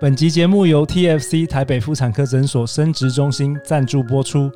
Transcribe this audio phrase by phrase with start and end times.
[0.00, 4.50] 本集节目由 TFC 台北妇产科诊所生殖中心赞助播出。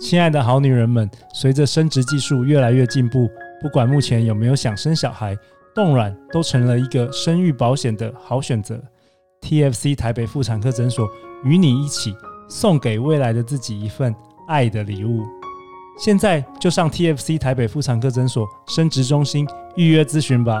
[0.00, 3.30] 亲爱的好女人们，随着生殖技术越来越进步，
[3.62, 5.38] 不管目前有没有想生小孩，
[5.72, 8.82] 冻卵都成了一个生育保险的好选择。
[9.42, 11.08] TFC 台北妇产科诊所
[11.44, 12.12] 与你一起
[12.48, 14.12] 送给未来的自己一份
[14.48, 15.22] 爱的礼物。
[15.96, 20.60] 现在就上 TFC 台北妇产科诊所生殖中心预约咨询吧。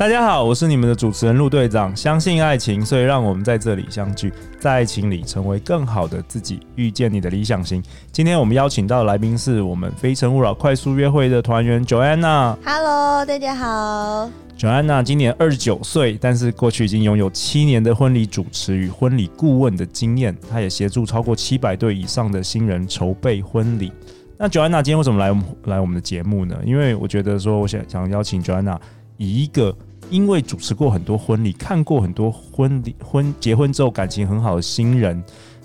[0.00, 1.94] 大家好，我是你们的主持人陆队长。
[1.94, 7.82] 相信爱情，所以让我们在这里相聚，在爱情里成为更好的自己，遇见你的理想型。
[8.10, 12.56] 今天我们邀请到的来宾是我们非诚勿扰快速约会的团员 Joanna。
[12.64, 14.30] Hello，大家好。
[14.58, 20.34] Joanna 今年二十九岁，但是过去已经拥有七年的婚礼主持与婚礼顾问的经验。
[20.50, 23.92] 她也协助超过七百对以上的新人筹备婚礼。
[24.38, 25.28] 那 Joanna 今天为什么来
[25.64, 26.56] 来我们的节目呢？
[26.64, 28.78] 因为我觉得说，我想想邀请 Joanna
[29.18, 29.76] 以一个
[30.10, 35.22] 因为主持过很多婚礼，看过很多婚礼婚结婚之后感情很好的新人，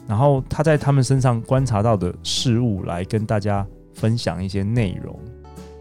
[0.07, 5.19] 然后他在他们身上观察到的事物，来跟大家分享一些内容。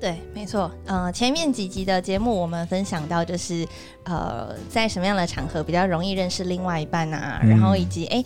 [0.01, 0.71] 对，没错。
[0.87, 3.67] 呃，前面几集的节目我们分享到，就是
[4.05, 8.25] 呃，在什么样的场合比较容易认识另外一半啊，然后以及哎，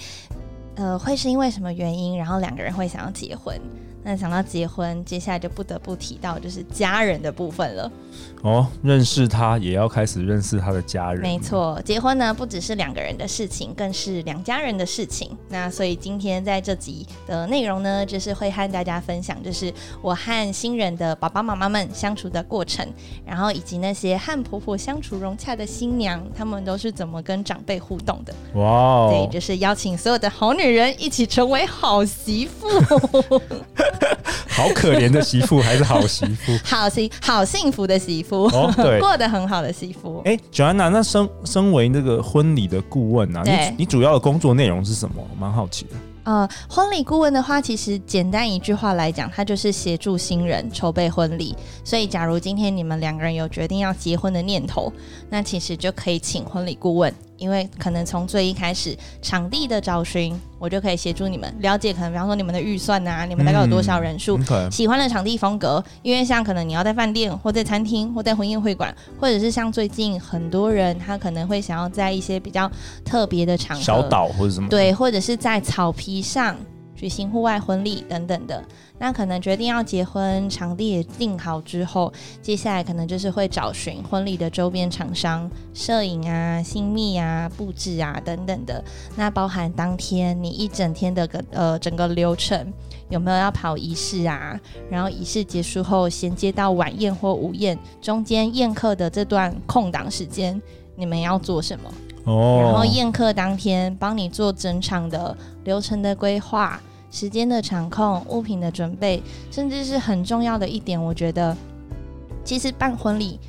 [0.77, 3.61] 呃，会是因为什么原因，然后两个人会想要结婚。
[4.09, 7.93] 那想到结婚，接下来就不得不提到就是家人的部分了。
[8.41, 11.21] 哦，认识他也要开始认识他的家人。
[11.21, 15.37] 没错，结婚呢不只是两个人的事情，更是两家人的事情。
[15.51, 19.71] 那所以今天在这集的内容呢，就是会和大家分享，就是
[20.01, 22.89] 我和新人的爸爸妈妈们相处的过程，
[23.27, 28.35] 然后以及那些和婆婆相处融洽的新娘，他们都是怎么跟长辈互动的。
[28.55, 29.11] 哇哦！
[29.13, 32.67] 对，就是邀请所有的好女人一起成为好媳妇。
[34.49, 36.59] 好可怜的媳妇还是好媳妇？
[36.65, 40.21] 好幸好幸福的媳妇，哦，对，过得很好的媳妇。
[40.25, 45.23] 哎，Joanna，那身身为那个婚礼的顾问啊，你你主要的工作内容是什么？
[45.39, 45.91] 蛮好奇的。
[46.25, 51.57] 呃，婚礼顾问的话，其实简单一句话来讲，它就是协助新人筹备婚礼。
[51.83, 54.93] 所以，假如今天你们两个人有决定要结婚的念头，
[55.31, 57.15] 那其实就可以请婚礼顾问。
[57.39, 65.83] 因为可能从最一开始场地的找寻，我就可以协助你们了解，可能比方说你们的预算啊，你们大概有多少人数，嗯、喜欢的场地风格。
[66.03, 72.71] 因为像可能你要在饭店或在餐厅或在婚宴会馆，或者是像最近很多人他可能会想要在一些比较
[73.05, 76.57] 特别的场合，小岛或者什么，对，或者是在草皮上
[76.99, 78.63] 举行户外婚礼等等的。
[78.99, 88.83] 那可能决定要结婚，场地也定好之后，接下来可能就是会找寻婚礼的周边厂商、摄影啊、新密啊、布置啊等等的。
[89.15, 92.73] 那包含当天你一整天的个呃整个流程，
[93.09, 94.59] 有没有要跑仪式啊？
[94.91, 100.61] 然后仪式结束后衔接到晚宴或午宴，中间宴客的这段空档时间，
[100.97, 101.89] 你们要做什么？
[102.29, 102.61] 哦。
[102.63, 106.81] 然后宴客当天帮你做整场的流程的规划。
[107.11, 111.57] 时间的场控、物品的准备，甚至是很重要的一点，我觉得，
[112.45, 113.41] 其实办婚礼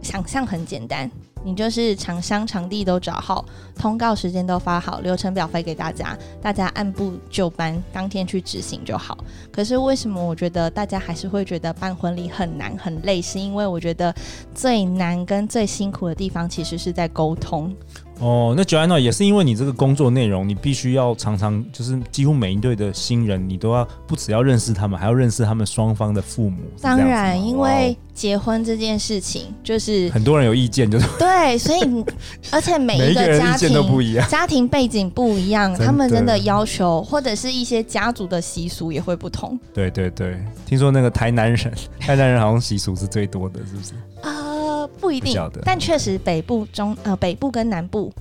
[0.00, 1.10] 想象很简单，
[1.44, 3.44] 你就是厂商、场地都找好，
[3.76, 9.18] 通告时间都发好，流程表发给大家，大家按部就班，当天去执行就好。
[9.52, 13.20] 可是为什么我觉得大家还是会觉得办婚礼很难、很累？
[13.20, 14.14] 是因为我觉得
[14.54, 17.74] 最难跟最辛苦的地方，其实是在沟通。
[18.20, 26.58] 哦，那 Joanna 也是因为你这个工作内容，你必须要常常就是几乎每一对的新人，你都要不只要认识他们，还要认识他们双方的父母。
[26.80, 32.04] 当然，因为结婚这件事情就是很多人有意见，就是对，所以
[32.52, 39.58] 而且每一个家庭都不一样，家庭背景不一样，他们真的要求或者是一些家族的习俗也会不同。
[39.74, 43.92] 对对对，听说那个台南人， 台南人好像习俗是最多的，是不是？
[44.22, 44.43] 啊。
[44.86, 48.12] 不一定，但确实北部中呃北部跟南部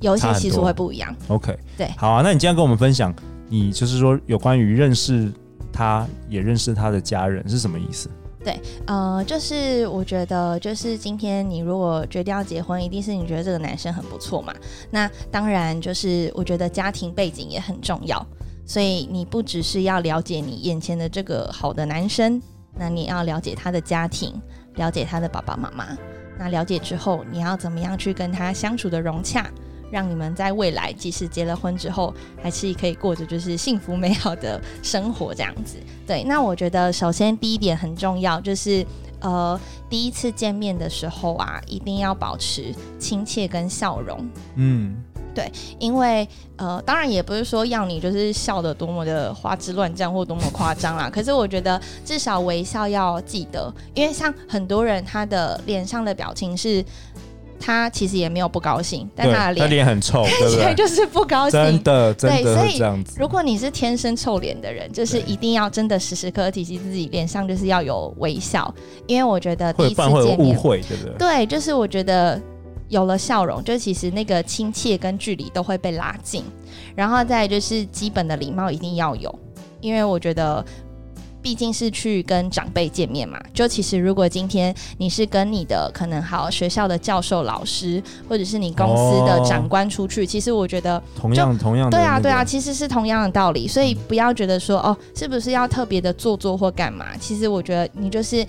[0.00, 1.14] 有一些习俗会不一样。
[1.28, 3.14] OK，对，好啊，那你今天跟我们分享，
[3.48, 5.30] 你就是说有关于认识
[5.72, 8.08] 他，也认识他的家人是什么意思？
[8.44, 14.54] 对，呃，就是我觉得，就是今天你如果决定要结婚，一定是你觉得这个男生很不错嘛。
[14.90, 18.24] 那当然，就是我觉得家庭背景也很重要，
[18.64, 22.40] 所以你不只是要了解你眼前的这个好的男生，
[22.78, 24.32] 那你要了解他的家庭。
[24.78, 25.86] 了解他的爸爸妈妈，
[26.38, 29.50] 那了解之后，你要怎么样去跟他相处的融洽，
[29.90, 35.76] 让你们在未来即使结了婚之后，还是可以过着就是幸福美好的生活这样子。
[36.06, 38.86] 对，那我觉得首先第一点很重要，就是
[39.20, 39.60] 呃，
[39.90, 44.24] 第一次见面的时候啊，一定要保持亲切跟笑容。
[44.54, 44.96] 嗯，
[45.38, 46.26] 对，因为
[46.56, 51.08] 呃，当然也不是说要你就是笑的多么的花枝乱颤或多么夸张啦。
[51.14, 56.84] 可是我觉得至少微笑要记得，因为像很多人他的脸上的表情是。
[57.60, 61.60] 他其实也没有不高兴，但他的脸很臭，看起来就是不高兴。
[61.60, 63.16] 真的，真的对，这样子。
[63.18, 68.72] 如果你是天生臭脸的人，就是一定要真的时时刻刻提醒自己脸上就是要有微笑，
[69.08, 71.14] 因为我觉得第一次见面会有误会，对不对？
[71.18, 72.40] 对，就是我觉得
[72.88, 76.44] 有了笑容，就其实那个亲切跟距离都会被拉近，
[76.94, 79.32] 然后再就是基本的礼貌一定要有，
[79.80, 80.64] 因为我觉得。
[81.40, 97.16] 毕竟是去跟长辈见面嘛，就其实如果今天你是跟你的可能好学校的教授老师，或者是你公司的长官出去，哦、其实我觉得同样同样对啊对啊，其实是同样的道理，所以不要觉得说哦，是不是要特别的做作或干嘛？
[97.18, 98.44] 其实我觉得你就是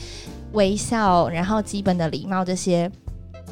[0.54, 2.92] 微笑，然后基本的礼貌这些。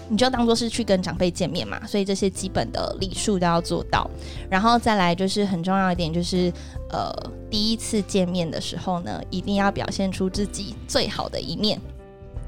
[0.10, 4.10] 你就当做是去跟长辈见面嘛，所以这些基本的礼数都要做到。
[4.50, 6.52] 然后再来就是很重要一点，就是
[6.90, 7.12] 呃，
[7.50, 11.80] 第一次见面的时候呢，一定要表现出自己最好的一面。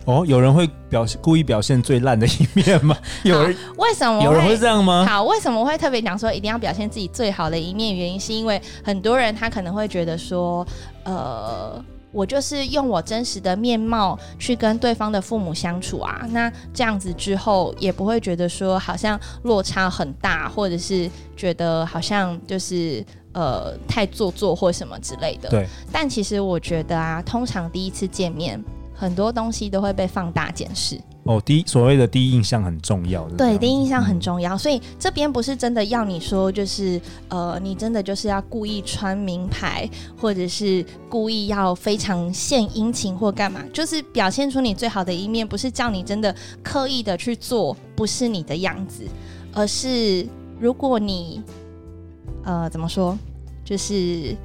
[0.05, 2.97] 哦，有人会表现故意表现最烂的一面吗？
[3.23, 5.05] 有人为什么有人会这样吗？
[5.07, 7.95] 好，为什么会特别讲说一定要表现自己最好的一面？
[7.95, 10.65] 原因是因为很多人他可能会觉得说，
[11.03, 11.83] 呃。
[12.11, 25.49] 我就是用我真实的面貌去跟对方的父母相处啊，那这样子之后也不会觉得说好像落差很大，或者是觉得好像就是呃太做作或什么之类的。
[25.49, 25.67] 对。
[25.91, 28.63] 但其实我觉得啊，通常第一次见面，
[28.93, 30.99] 很多东西都会被放大检视。
[31.23, 39.87] 哦，第一所谓的第一印象很重要，对，第一印象很重要，嗯、所以这边不是真的要你说，就是呃，你真的就是要故意穿名牌，
[40.17, 49.03] 或者是故意要非常献殷勤或干嘛，就是表现出你最好的一面，不是叫你真的刻意的去做，不是你的样子，
[49.53, 50.25] 而是
[50.59, 51.43] 如果你
[52.43, 53.15] 呃怎么说，
[53.63, 54.35] 就是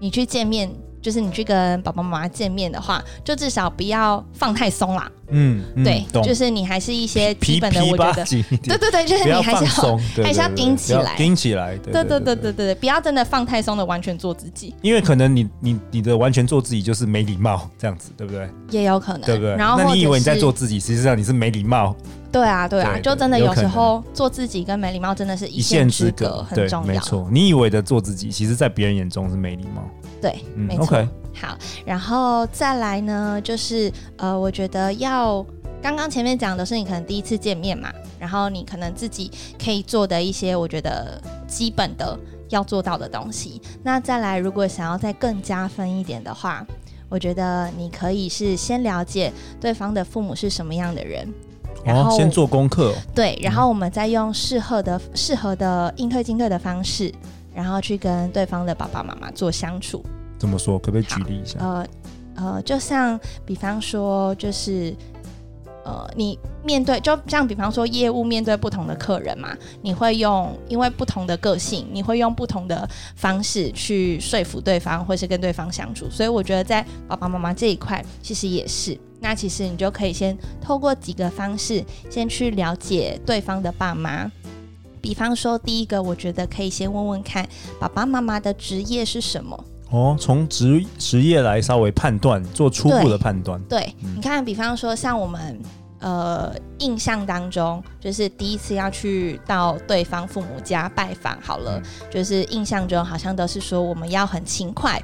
[0.00, 0.68] 你去见面。
[1.06, 5.08] 就是你去跟爸爸妈妈见面的话，就至少不要放太松啦。
[5.28, 11.76] 嗯，嗯对，就是你还是一些基本的，我觉得，对对对，就是你还是要松，还是要盯起来，盯起来。
[11.76, 14.74] 对对对对对对，不要真的放太松的，完全做自己。
[14.82, 18.50] 因为可能你你你的完全做自己就是没礼貌，这样子对不对？
[18.70, 19.54] 也有可能，对不对？
[19.54, 21.94] 然后那你以为你在做自己，实际上你是没礼貌。
[22.36, 26.86] 对啊，对啊，就真的有时候做自己跟没礼貌真的是一线之隔，很重要。
[26.86, 29.82] 没错，你以为的做自己，其实在别人眼中是没礼貌。
[30.20, 31.06] 对，没错。
[31.34, 35.44] 好，然后再来呢，就是呃，我觉得要
[35.82, 39.30] 刚刚前面讲的是你可能第一次见面嘛，然后你可能自己
[39.62, 42.18] 可以做的一些，我觉得基本的
[42.48, 43.60] 要做到的东西。
[43.82, 46.66] 那再来，如果想要再更加分一点的话，
[47.08, 51.32] 我觉得你可以是先了解对方的父母是什么样的人，
[51.84, 52.94] 然后、哦、先做功课、哦。
[53.14, 57.12] 对，然后我们再用适合的、适合的应对进退的方式，
[57.54, 60.04] 然后去跟对方的爸爸妈妈做相处。
[60.38, 60.78] 怎么说？
[60.78, 61.58] 可不可以举例一下？
[61.60, 61.86] 呃
[62.36, 64.94] 呃，就像比方说，就是
[65.86, 76.10] 呃，你面对，就像比方说，业务面对不同的客人嘛，你会用因为不同的个性，你会用不同的方式去说服对方，或是跟对方相处。
[76.10, 78.98] 所以我觉得在爸爸妈妈这一块，其实也是。
[79.20, 84.28] 那其实你就可以先透过几个方式，先去了解对方的爸妈。
[85.00, 89.64] 比方说，第一个，我觉得可以先问问看爸爸妈妈的职业是什么。
[89.90, 93.60] 哦，从职职业来稍微判断，做初步的判断。
[93.68, 95.60] 对，嗯、你看，比方说像我们
[96.00, 105.00] 呃印象当中，就是第一次要去到对方父母家拜访，好了，嗯、就是印象中好像都是说我们要很勤快。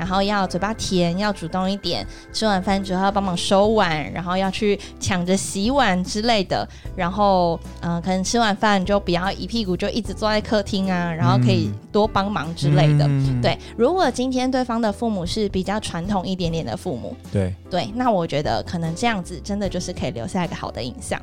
[0.00, 2.06] 然后要嘴巴甜，要主动一点。
[2.32, 6.66] 吃完饭之后要帮忙收碗，然后要去抢着洗碗之类的。
[6.96, 13.04] 然后，嗯、呃，可能吃完饭就不要一屁股就一直坐在客厅啊，然后可以多帮忙之类的。
[13.06, 21.20] 嗯、对，如果今天对方的父母是比较传统一点点的父母，对对，那我觉得可能这样子真的就是可以留下一个好的印象。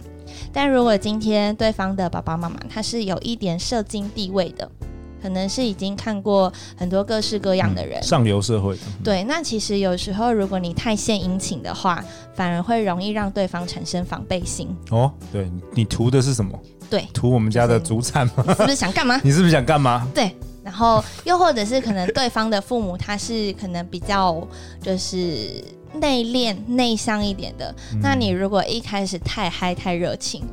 [0.53, 4.69] 但如果今天对方的爸爸妈妈他是有一点社经地位的。
[5.27, 8.81] 可能是已经看过很多各式各样的人，嗯、上流社会的。
[9.03, 12.01] 对，那其实有时候如果你太献殷勤的话，
[12.33, 14.73] 反而会容易让对方产生防备心。
[14.89, 16.57] 哦，对，你图的是什么？
[16.89, 18.45] 对，图我们家的祖产吗？
[18.47, 19.19] 你 是不是想干嘛？
[19.21, 20.07] 你是不是想干嘛？
[20.15, 20.31] 对，
[20.63, 24.47] 然后又或者是可能对方的父母他是可能比较
[24.81, 25.61] 就是
[25.95, 30.45] 内敛内向一点的，嗯、那你如果一开始太嗨太热情，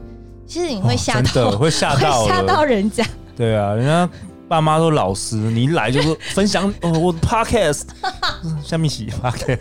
[0.49, 3.07] 其实你会吓到，哦、会吓 到，会吓到人家。
[3.37, 4.09] 对啊，人家。
[4.55, 7.83] 爸妈都老师，你一来就是分享 哦，我的 podcast，
[8.63, 9.59] 下面洗 podcast，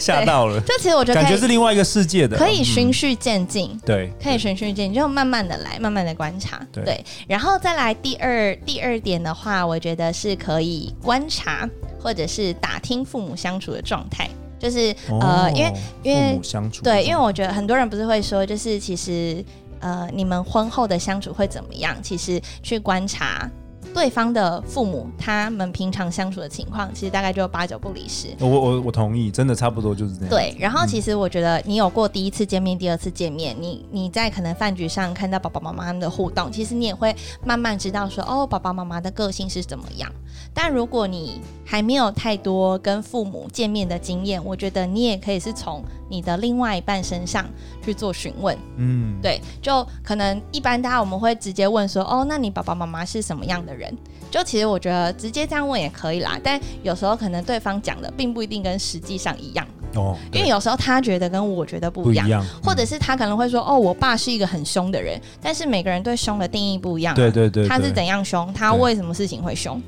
[0.00, 0.58] 吓到了。
[0.62, 3.80] 这其实我觉得感觉是另外一个世界的，可以循序渐进、嗯。
[3.84, 6.58] 对，可以循序渐进，就慢慢的来，慢慢的观察。
[6.72, 11.68] 对，对，然后再来第二第二点的话，我觉得是可以观察
[12.00, 14.26] 或者是打听父母相处的状态。
[14.58, 15.72] 就是、哦、呃，因为
[16.02, 19.44] 因为相处对，因为我觉得很多人不是会说，就是其实
[19.80, 21.94] 呃，你们婚后的相处会怎么样？
[22.02, 23.46] 其实去观察。
[23.94, 28.28] 对方的父母，他们平常相处的情况，其实大概就八九不离十。
[28.38, 30.30] 我我我同意，真的差不多就是这样。
[30.30, 37.14] 对，然后其实我觉得你有过第一次见面、第二次见面，你你在可能饭局上看到爸爸妈妈他们的互动，其实你也会
[37.44, 40.10] 慢慢知道说，哦，爸爸妈妈的个性是怎么样。
[40.52, 47.46] 但如果你还没有太多跟父母见面的经验，我觉得你也可以是从你的另外一半身上
[47.84, 48.56] 去做询问。
[48.76, 53.94] 嗯，对，就可能一般大家我们会直接问说，哦，那你爸爸妈妈是什么样的人？
[54.30, 69.80] 就其实我觉得直接这样问也可以啦，但有时候可能对方讲的并不一定跟实际上一样哦，因为有时候他觉得跟我觉得不一样，或者是他可能会说哦，我爸是一个很凶的人，但是每个人对凶的定义不一样啊，对对对，他是怎样凶，他为什么事情会凶？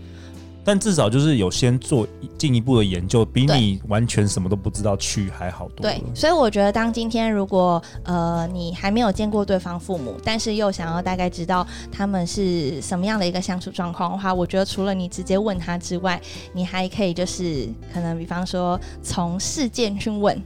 [0.64, 5.82] 但至少就是有先做进一步的研究，比你完全什么都不知道去还好多。
[5.82, 16.20] 对，所以我觉得，当今天如果呃你还没有见过对方父母，但是又想要大概知道他们是什么样的一个相处状况的话，我觉得除了你直接问他之外，
[16.52, 20.40] 你还可以就是可能比方说从事件去问。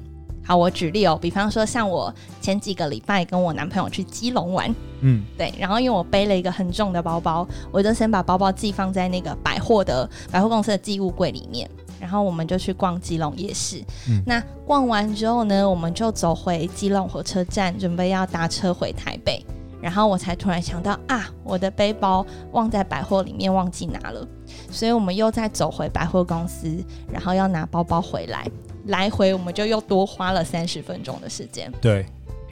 [0.47, 4.75] 好，我举例哦，比方说像我前几个礼拜跟我男朋友去基隆玩，
[5.07, 11.69] 嗯，对，然后因为我背了一个很重的包包，我就先把包包寄放在那个百货的百货公司的寄物柜里面，
[12.01, 13.83] 然后我们就去逛基隆夜市。
[14.09, 19.45] 嗯，那逛完之后呢，我们就走回基隆火车站，准备要搭车回台北，
[19.81, 24.27] 然后我才突然想到啊，我的背包忘在百货里面，忘记拿了，
[24.71, 26.83] 所以我们又再走回百货公司，
[27.13, 28.47] 然后要拿包包回来。
[28.87, 31.73] 来回我们就又多花了三十分钟的时间。
[31.81, 32.05] 对，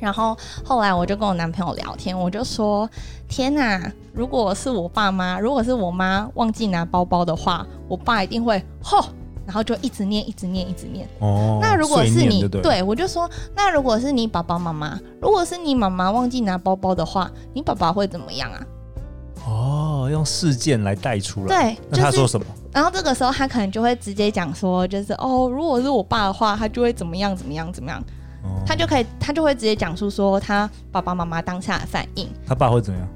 [0.02, 2.90] 然后后来我就跟我男朋友聊天，我就说
[3.30, 3.80] ：“天哪，
[4.12, 8.98] 如果是我爸妈，如果是我妈忘记拿包包的话，我爸一定会吼，
[9.46, 11.08] 然后就一直念，一直念，一直念。
[11.20, 18.60] 哦，那如果是你，对，对，我就说，那如果是你爸爸妈妈，如果是你妈妈忘记拿包包的话，你爸爸会怎么样啊？”
[19.46, 21.46] 哦，用事件来带出来。
[21.46, 22.46] 对，那他说什么？
[22.72, 28.02] 然后这个时候他可能就会直接讲说，就是哦，如果是我爸的话，他就会怎么样怎么样怎么样。
[28.42, 32.28] 哦，他就可以，他就会直接讲述说他爸爸妈妈当下的反应。
[32.46, 33.08] 他爸会怎样？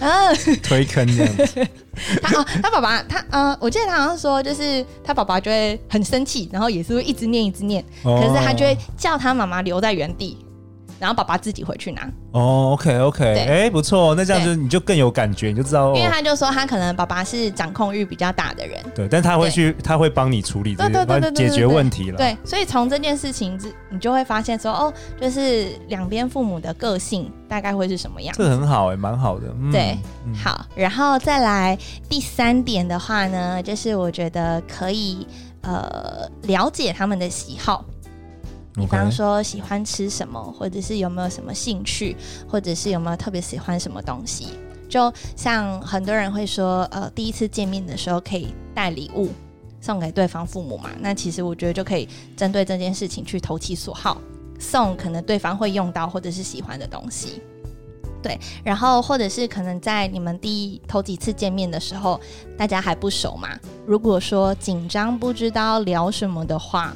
[0.00, 1.66] 嗯， 推坑这样子。
[2.20, 10.43] 他哦，他爸爸他呃，我记得他好像说，就是他爸爸就会很生气，然后也是会一直念一直念，哦，可是他就会叫他妈妈留在原地。
[10.98, 12.08] 然后爸爸自己回去拿。
[12.32, 23.58] 哦，OK OK，哎，不错，那这样就你就更有感觉，你就知道，因为他就说他可能爸爸是掌控欲比较大的人，对，但他会去，他会帮你处理这个，解决问题了，对，所以从这件事情，
[23.88, 29.96] 你就会发现说，哦，就是两边父母的个性大概会是什么样，这很好哎，蛮好的，对，
[30.42, 35.24] 好，然后再来第三点的话呢，就是我觉得可以
[35.62, 37.84] 呃了解他们的喜好。
[38.74, 42.16] 比方说喜欢吃什么，或者是有没有什么兴趣，
[42.48, 44.48] 或者是有没有特别喜欢什么东西。
[44.88, 49.30] 就像很多人会说，呃，第一次见面的时候可以带礼物
[49.80, 50.90] 送给对方父母嘛。
[51.00, 54.20] 那其实我觉得就可以针对这件事情去投其所好，
[54.58, 57.40] 送可能对方会用到或者是喜欢的东西。
[58.22, 62.20] 对，然后或者是可能在你们第一头几次见面的时候，
[62.56, 63.48] 大家还不熟嘛。
[63.86, 66.92] 如果说紧张不知道聊什么的话。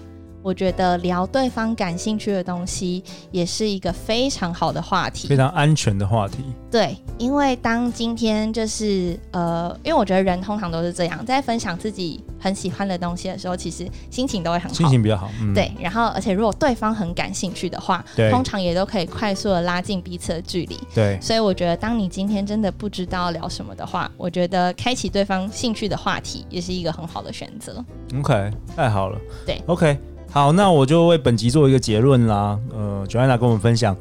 [0.49, 6.39] 我觉得聊对方感兴趣的东西也是一个非常好的话题，非常安全的话题。
[6.71, 15.31] 对，因为当今天就是呃，因为我觉得人通常都是这样，在分享自己很喜欢的东西的时候，其实心情都会很好，心情比较好。
[15.43, 20.81] 嗯、对，然后而且如果对方很感兴趣的话，通常也都可以快速的拉近彼此的距离。
[20.95, 27.85] 对，所以我觉得当你今天真的不知道聊什么的话，我觉得开启对方兴趣的话题也是一个很好的选择。
[28.19, 29.19] OK，太好了。
[29.45, 29.99] 对，OK。
[30.31, 32.59] 好，那我就为本集做一个结论啦。
[32.71, 33.97] 呃，Joanna 跟我们分享，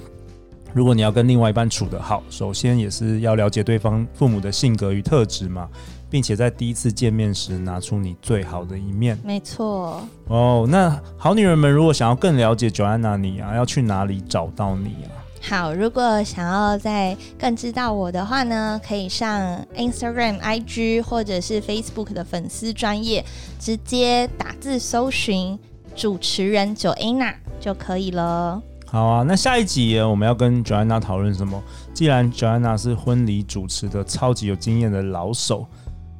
[0.73, 5.69] 如果你要跟另外一半处得好，首先也是要了解对方父母的性格与特质嘛，
[6.09, 9.17] 并且在第一次见面时拿出你最好的一面。
[9.23, 10.01] 没错。
[10.27, 15.15] 哦，那好女人们如果想要更了解 Joanna 你啊，要去哪里找到你啊？
[15.41, 23.23] 好，如果想要再更知道我的话呢，可以上 Instagram、IG 或者是 Facebook 的粉丝专业，
[23.57, 25.57] 直接打字搜寻。
[25.97, 28.61] 主持人 Joanna 就可以了。
[28.85, 31.61] 好啊，那下一集我们要跟 Joanna 讨论什么？
[31.93, 35.65] 既然 Joanna 是婚礼主持的超级有经验的老手，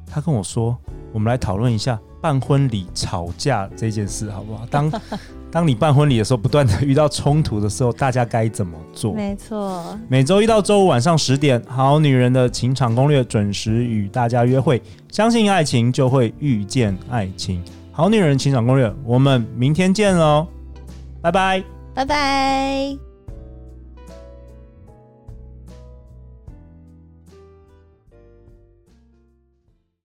[0.04, 0.76] 她跟我说，
[1.12, 4.66] 我们来讨论一下办婚礼吵架这件事，好不好？
[4.66, 4.92] 当
[5.50, 9.14] 当你办婚礼的时候，不断的遇到冲突的时候，大家该怎么做？
[9.14, 14.82] 没错，每周一到周五晚上十点，《好女人的情场攻略》准时与大家约会。
[15.10, 17.62] 相信爱情，就会遇见爱情。
[17.98, 20.46] 好女人情场攻略，我们明天见喽，
[21.20, 21.64] 拜拜。
[21.96, 23.07] 拜拜。